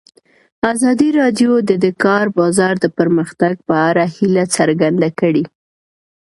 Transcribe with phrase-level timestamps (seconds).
[0.73, 5.43] ازادي راډیو د د کار بازار د پرمختګ په اړه هیله څرګنده کړې.